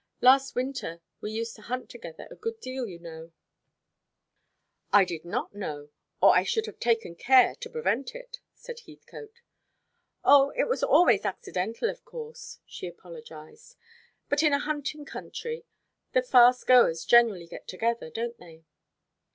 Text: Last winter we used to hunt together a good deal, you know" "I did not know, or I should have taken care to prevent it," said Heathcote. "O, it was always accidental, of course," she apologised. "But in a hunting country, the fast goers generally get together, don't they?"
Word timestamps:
Last 0.19 0.55
winter 0.55 0.99
we 1.21 1.29
used 1.31 1.55
to 1.57 1.61
hunt 1.61 1.87
together 1.87 2.27
a 2.31 2.35
good 2.35 2.59
deal, 2.59 2.87
you 2.87 2.97
know" 2.97 3.33
"I 4.91 5.05
did 5.05 5.23
not 5.23 5.53
know, 5.53 5.91
or 6.19 6.35
I 6.35 6.41
should 6.43 6.65
have 6.65 6.79
taken 6.79 7.13
care 7.13 7.53
to 7.53 7.69
prevent 7.69 8.15
it," 8.15 8.39
said 8.55 8.79
Heathcote. 8.87 9.41
"O, 10.23 10.49
it 10.55 10.67
was 10.67 10.81
always 10.81 11.23
accidental, 11.23 11.87
of 11.87 12.03
course," 12.03 12.57
she 12.65 12.87
apologised. 12.87 13.77
"But 14.27 14.41
in 14.41 14.53
a 14.53 14.57
hunting 14.59 15.05
country, 15.05 15.65
the 16.13 16.23
fast 16.23 16.65
goers 16.65 17.05
generally 17.05 17.45
get 17.45 17.67
together, 17.67 18.09
don't 18.09 18.39
they?" 18.39 18.63